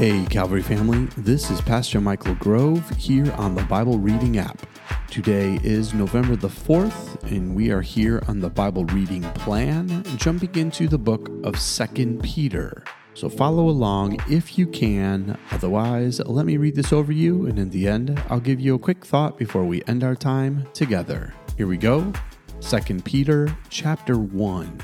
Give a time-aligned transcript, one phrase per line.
[0.00, 4.66] Hey, Calvary family, this is Pastor Michael Grove here on the Bible Reading app.
[5.10, 10.54] Today is November the 4th, and we are here on the Bible Reading Plan, jumping
[10.54, 12.82] into the book of 2nd Peter.
[13.12, 15.36] So follow along if you can.
[15.50, 18.78] Otherwise, let me read this over you, and in the end, I'll give you a
[18.78, 21.34] quick thought before we end our time together.
[21.58, 22.10] Here we go.
[22.62, 24.80] 2 Peter chapter 1.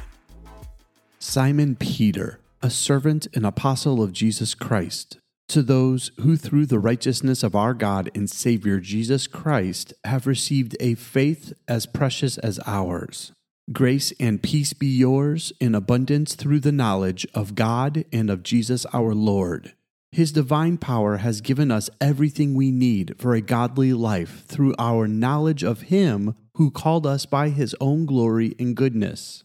[1.19, 5.18] Simon Peter a servant and apostle of Jesus Christ,
[5.48, 10.77] to those who through the righteousness of our God and Savior Jesus Christ have received
[10.80, 13.32] a faith as precious as ours.
[13.73, 18.87] Grace and peace be yours in abundance through the knowledge of God and of Jesus
[18.93, 19.74] our Lord.
[20.12, 25.07] His divine power has given us everything we need for a godly life through our
[25.07, 29.45] knowledge of Him who called us by His own glory and goodness.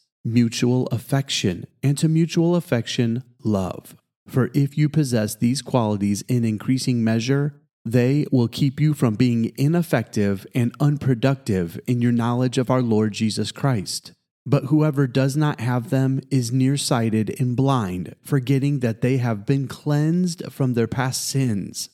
[0.23, 3.95] mutual affection, and to mutual affection, love.
[4.27, 9.51] For if you possess these qualities in increasing measure, they will keep you from being
[9.57, 14.11] ineffective and unproductive in your knowledge of our Lord Jesus Christ.
[14.45, 19.67] But whoever does not have them is nearsighted and blind, forgetting that they have been
[19.67, 21.89] cleansed from their past sins.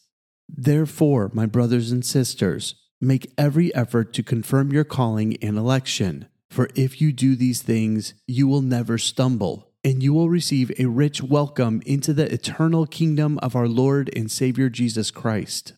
[0.50, 6.28] Therefore, my brothers and sisters, make every effort to confirm your calling and election.
[6.58, 10.88] For if you do these things, you will never stumble, and you will receive a
[10.88, 15.73] rich welcome into the eternal kingdom of our Lord and Savior Jesus Christ.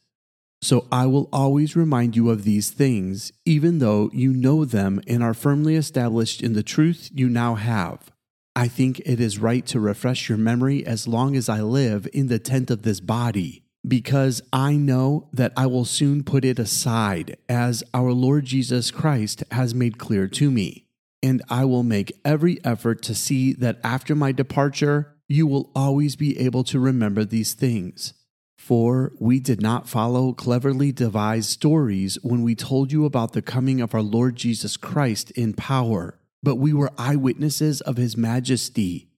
[0.61, 5.21] So I will always remind you of these things, even though you know them and
[5.21, 8.09] are firmly established in the truth you now have.
[8.55, 12.27] I think it is right to refresh your memory as long as I live in
[12.27, 17.37] the tent of this body because I know that I will soon put it aside,
[17.47, 20.85] as our Lord Jesus Christ has made clear to me.
[21.21, 26.15] And I will make every effort to see that after my departure, you will always
[26.15, 28.13] be able to remember these things.
[28.57, 33.81] For we did not follow cleverly devised stories when we told you about the coming
[33.81, 39.08] of our Lord Jesus Christ in power, but we were eyewitnesses of his majesty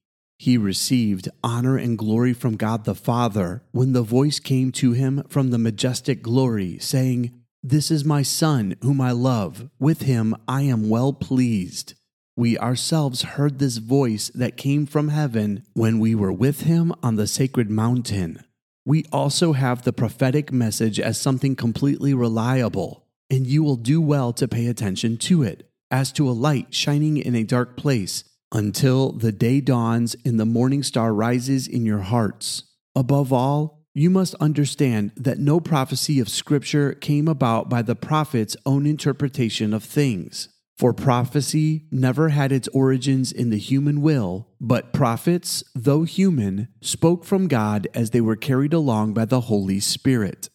[0.42, 5.22] he received honor and glory from God the Father when the voice came to him
[5.28, 7.30] from the majestic glory, saying,
[7.62, 9.70] This is my Son, whom I love.
[9.78, 11.94] With him I am well pleased.
[12.34, 17.14] We ourselves heard this voice that came from heaven when we were with him on
[17.14, 18.42] the sacred mountain.
[18.84, 24.32] We also have the prophetic message as something completely reliable, and you will do well
[24.32, 29.12] to pay attention to it, as to a light shining in a dark place until
[29.12, 32.64] the day dawns and the morning star rises in your hearts.
[32.94, 38.56] Above all, you must understand that no prophecy of Scripture came about by the prophet's
[38.64, 40.48] own interpretation of things.
[40.78, 47.24] For prophecy never had its origins in the human will, but prophets, though human, spoke
[47.24, 50.48] from God as they were carried along by the Holy Spirit.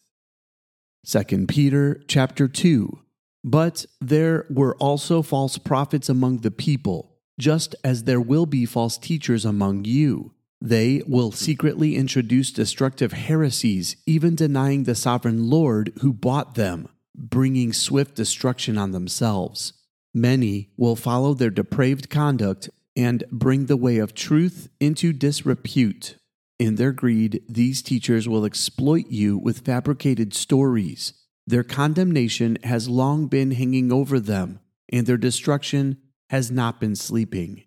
[1.05, 2.99] 2 Peter chapter 2
[3.43, 8.97] But there were also false prophets among the people just as there will be false
[8.97, 10.33] teachers among you.
[10.59, 17.73] They will secretly introduce destructive heresies, even denying the sovereign Lord who bought them, bringing
[17.73, 19.73] swift destruction on themselves.
[20.13, 26.15] Many will follow their depraved conduct and bring the way of truth into disrepute.
[26.57, 31.13] In their greed, these teachers will exploit you with fabricated stories.
[31.45, 34.59] Their condemnation has long been hanging over them,
[34.89, 35.97] and their destruction
[36.29, 37.63] has not been sleeping.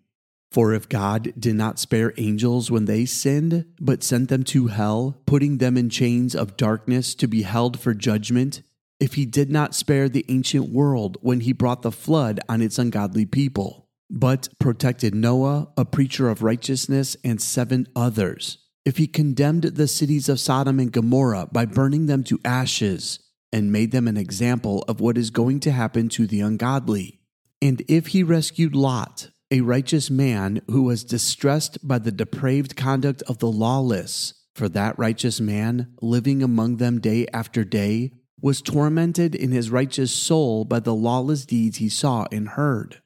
[0.51, 5.21] For if God did not spare angels when they sinned, but sent them to hell,
[5.25, 8.61] putting them in chains of darkness to be held for judgment,
[8.99, 12.77] if he did not spare the ancient world when he brought the flood on its
[12.77, 19.63] ungodly people, but protected Noah, a preacher of righteousness, and seven others, if he condemned
[19.63, 23.19] the cities of Sodom and Gomorrah by burning them to ashes,
[23.53, 27.20] and made them an example of what is going to happen to the ungodly,
[27.61, 33.21] and if he rescued Lot, a righteous man who was distressed by the depraved conduct
[33.23, 39.35] of the lawless, for that righteous man, living among them day after day, was tormented
[39.35, 43.01] in his righteous soul by the lawless deeds he saw and heard.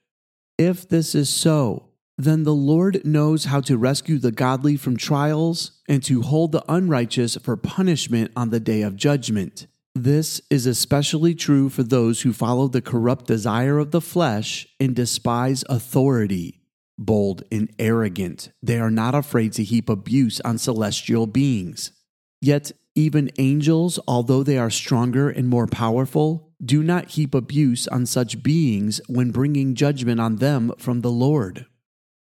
[0.58, 5.82] If this is so, then the Lord knows how to rescue the godly from trials
[5.90, 9.68] and to hold the unrighteous for punishment on the day of judgment.
[10.06, 14.96] This is especially true for those who follow the corrupt desire of the flesh and
[14.96, 16.62] despise authority.
[16.96, 21.92] Bold and arrogant, they are not afraid to heap abuse on celestial beings.
[22.40, 28.06] Yet, even angels, although they are stronger and more powerful, do not heap abuse on
[28.06, 31.66] such beings when bringing judgment on them from the Lord.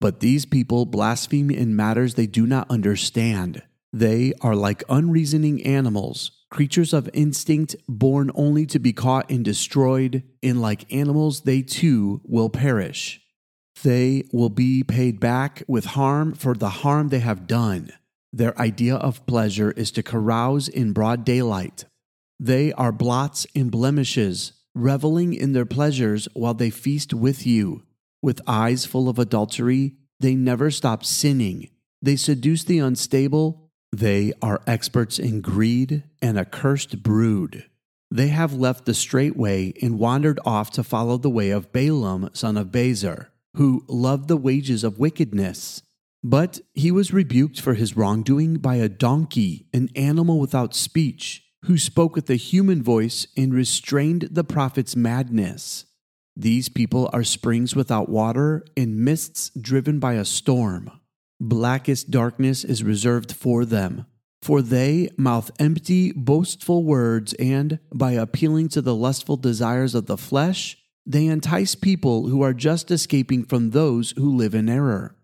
[0.01, 3.65] But these people blaspheme in matters they do not understand.
[3.93, 10.23] They are like unreasoning animals, creatures of instinct, born only to be caught and destroyed,
[10.41, 13.21] and like animals, they too will perish.
[13.83, 17.91] They will be paid back with harm for the harm they have done.
[18.33, 21.85] Their idea of pleasure is to carouse in broad daylight.
[22.39, 27.83] They are blots and blemishes, reveling in their pleasures while they feast with you.
[28.23, 31.69] With eyes full of adultery, they never stop sinning.
[32.01, 33.64] They seduce the unstable.
[33.95, 37.67] They are experts in greed and a cursed brood.
[38.11, 42.31] They have left the straight way and wandered off to follow the way of Balaam,
[42.33, 45.83] son of Bezer, who loved the wages of wickedness.
[46.25, 51.79] But he was rebuked for his wrongdoing by a donkey, an animal without speech, who
[51.79, 55.85] spoke with a human voice and restrained the prophet's madness.
[56.35, 60.91] These people are springs without water and mists driven by a storm.
[61.47, 64.07] Blackest darkness is reserved for them.
[64.41, 70.17] For they mouth empty, boastful words, and, by appealing to the lustful desires of the
[70.17, 75.17] flesh, they entice people who are just escaping from those who live in error.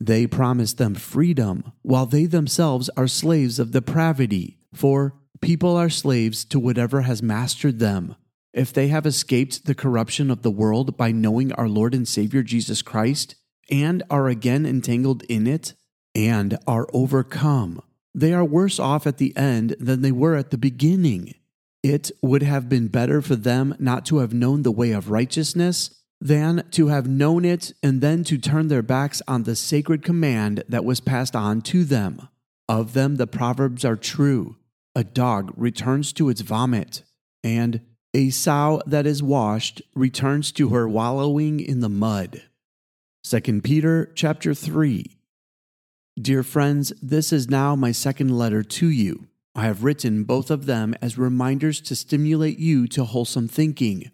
[0.00, 6.44] They promise them freedom, while they themselves are slaves of depravity, for people are slaves
[6.46, 8.16] to whatever has mastered them
[8.52, 12.42] if they have escaped the corruption of the world by knowing our Lord and Savior
[12.42, 13.36] Jesus Christ,
[13.70, 15.74] and are again entangled in it,
[16.14, 17.82] and are overcome,
[18.14, 21.34] they are worse off at the end than they were at the beginning.
[21.82, 25.94] It would have been better for them not to have known the way of righteousness
[26.20, 30.64] than to have known it and then to turn their backs on the sacred command
[30.68, 32.28] that was passed on to them.
[32.68, 34.56] Of them, the Proverbs are true.
[34.96, 37.04] A dog returns to its vomit,
[37.44, 37.80] and
[38.12, 42.42] a sow that is washed returns to her wallowing in the mud.
[43.28, 45.04] 2 Peter chapter 3
[46.18, 49.26] Dear friends, this is now my second letter to you.
[49.54, 54.10] I have written both of them as reminders to stimulate you to wholesome thinking.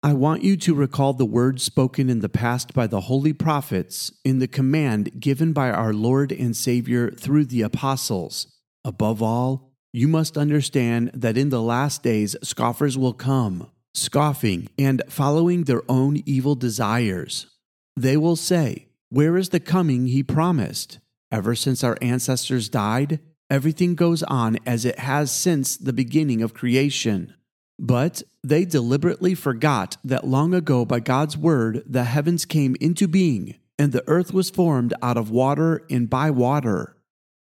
[0.00, 4.12] I want you to recall the words spoken in the past by the holy prophets
[4.24, 8.46] in the command given by our Lord and Savior through the apostles.
[8.84, 15.02] Above all, you must understand that in the last days scoffers will come, scoffing and
[15.08, 17.48] following their own evil desires.
[17.96, 20.98] They will say, Where is the coming he promised?
[21.30, 26.54] Ever since our ancestors died, everything goes on as it has since the beginning of
[26.54, 27.34] creation.
[27.78, 33.56] But they deliberately forgot that long ago, by God's word, the heavens came into being,
[33.78, 36.96] and the earth was formed out of water and by water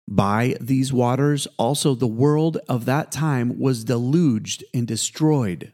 [0.08, 5.74] by these waters also the world of that time was deluged and destroyed.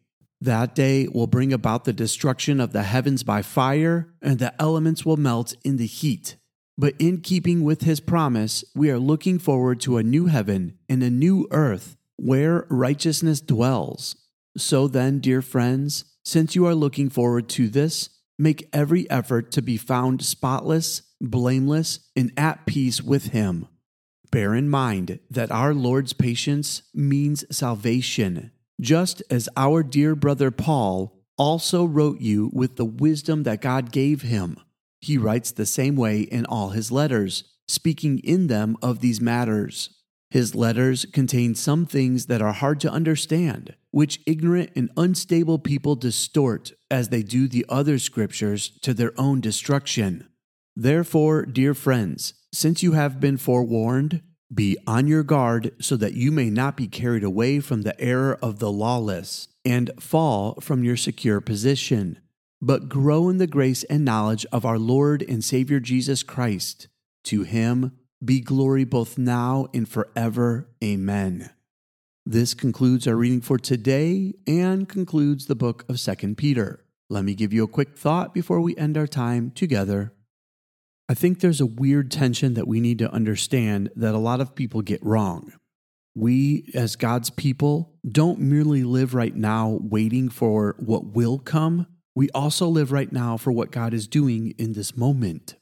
[0.41, 5.05] That day will bring about the destruction of the heavens by fire, and the elements
[5.05, 6.35] will melt in the heat.
[6.79, 11.03] But in keeping with his promise, we are looking forward to a new heaven and
[11.03, 14.15] a new earth where righteousness dwells.
[14.57, 19.61] So then, dear friends, since you are looking forward to this, make every effort to
[19.61, 23.67] be found spotless, blameless, and at peace with him.
[24.31, 31.15] Bear in mind that our Lord's patience means salvation just as our dear brother Paul
[31.37, 34.57] also wrote you with the wisdom that God gave him.
[34.99, 39.89] He writes the same way in all his letters, speaking in them of these matters.
[40.29, 45.95] His letters contain some things that are hard to understand, which ignorant and unstable people
[45.95, 50.27] distort as they do the other scriptures to their own destruction.
[50.75, 54.21] Therefore, dear friends, since you have been forewarned,
[54.53, 58.37] be on your guard so that you may not be carried away from the error
[58.41, 62.19] of the lawless and fall from your secure position,
[62.61, 66.87] but grow in the grace and knowledge of our Lord and Savior Jesus Christ.
[67.25, 70.69] To him be glory both now and forever.
[70.83, 71.51] Amen.
[72.25, 76.85] This concludes our reading for today and concludes the book of 2 Peter.
[77.09, 80.13] Let me give you a quick thought before we end our time together.
[81.11, 84.55] I think there's a weird tension that we need to understand that a lot of
[84.55, 85.51] people get wrong.
[86.15, 92.29] We, as God's people, don't merely live right now waiting for what will come, we
[92.29, 95.57] also live right now for what God is doing in this moment.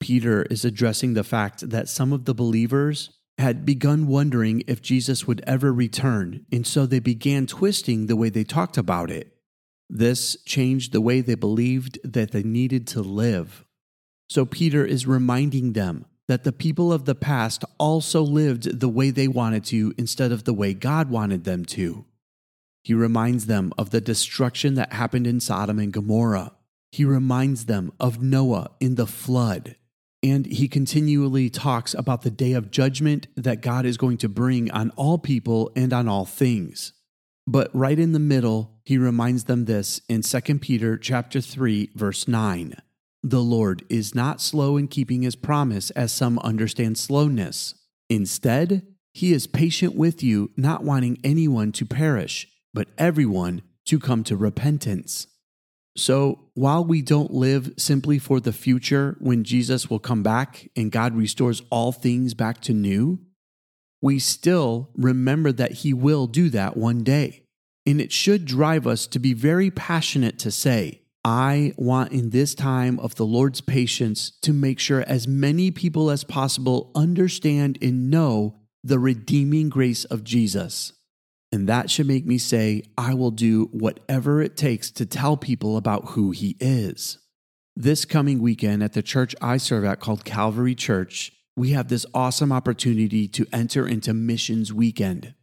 [0.00, 5.24] Peter is addressing the fact that some of the believers had begun wondering if Jesus
[5.24, 9.36] would ever return, and so they began twisting the way they talked about it.
[9.88, 13.64] This changed the way they believed that they needed to live.
[14.28, 19.10] So Peter is reminding them that the people of the past also lived the way
[19.10, 22.06] they wanted to instead of the way God wanted them to.
[22.82, 26.52] He reminds them of the destruction that happened in Sodom and Gomorrah.
[26.92, 29.76] He reminds them of Noah in the flood
[30.24, 34.70] and he continually talks about the day of judgment that God is going to bring
[34.70, 36.94] on all people and on all things.
[37.46, 42.26] But right in the middle, he reminds them this in 2 Peter chapter 3 verse
[42.26, 42.74] 9.
[43.26, 47.74] The Lord is not slow in keeping his promise as some understand slowness.
[48.10, 54.24] Instead, he is patient with you, not wanting anyone to perish, but everyone to come
[54.24, 55.26] to repentance.
[55.96, 60.92] So while we don't live simply for the future when Jesus will come back and
[60.92, 63.20] God restores all things back to new,
[64.02, 67.44] we still remember that He will do that one day.
[67.86, 72.54] And it should drive us to be very passionate to say, I want in this
[72.54, 78.10] time of the Lord's patience to make sure as many people as possible understand and
[78.10, 80.92] know the redeeming grace of Jesus.
[81.50, 85.78] And that should make me say, I will do whatever it takes to tell people
[85.78, 87.18] about who he is.
[87.74, 92.04] This coming weekend at the church I serve at called Calvary Church, we have this
[92.12, 95.34] awesome opportunity to enter into Missions Weekend.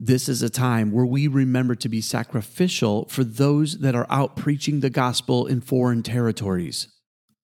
[0.00, 4.36] This is a time where we remember to be sacrificial for those that are out
[4.36, 6.86] preaching the gospel in foreign territories.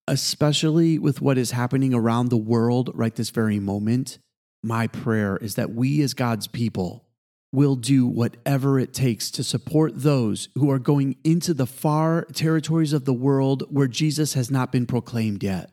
[0.06, 4.18] Especially with what is happening around the world right this very moment,
[4.62, 7.04] my prayer is that we as God's people
[7.52, 12.92] will do whatever it takes to support those who are going into the far territories
[12.92, 15.72] of the world where Jesus has not been proclaimed yet.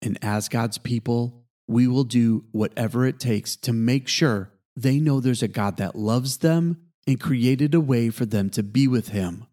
[0.00, 5.20] And as God's people, we will do whatever it takes to make sure they know
[5.20, 9.08] there's a God that loves them and created a way for them to be with
[9.08, 9.46] Him.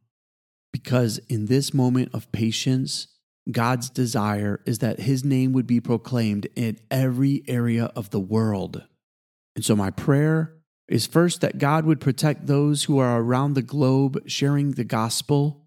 [0.71, 3.07] Because in this moment of patience,
[3.51, 8.83] God's desire is that His name would be proclaimed in every area of the world.
[9.55, 10.53] And so, my prayer
[10.87, 15.65] is first that God would protect those who are around the globe sharing the gospel,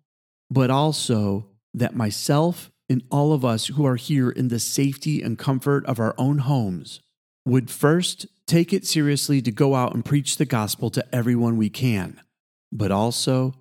[0.51, 5.39] but also that myself and all of us who are here in the safety and
[5.39, 7.01] comfort of our own homes
[7.45, 11.71] would first take it seriously to go out and preach the gospel to everyone we
[11.71, 12.21] can,
[12.73, 13.55] but also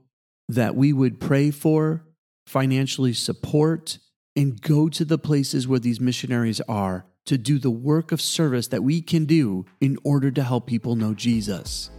[0.48, 2.04] that we would pray for,
[2.48, 4.00] financially support,
[4.36, 8.68] and go to the places where these missionaries are to do the work of service
[8.70, 11.92] that we can do in order to help people know Jesus.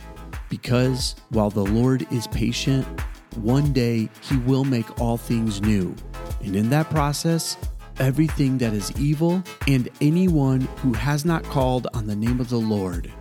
[0.48, 2.84] Because while the Lord is patient,
[3.36, 5.94] one day he will make all things new.
[6.40, 7.56] And in that process,
[8.00, 12.58] everything that is evil and anyone who has not called on the name of the
[12.58, 13.12] Lord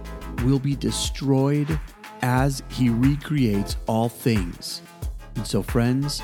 [0.44, 1.80] will be destroyed
[2.22, 4.82] as he recreates all things.
[5.36, 6.22] And so, friends,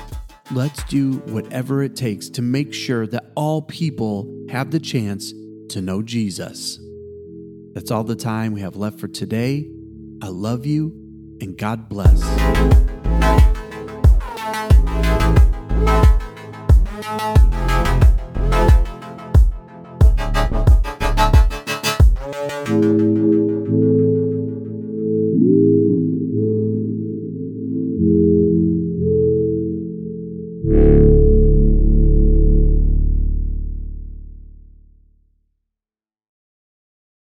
[0.50, 5.32] let's do whatever it takes to make sure that all people have the chance
[5.70, 6.78] to know Jesus.
[7.74, 9.70] That's all the time we have left for today.
[10.22, 10.92] I love you
[11.40, 12.22] and God bless.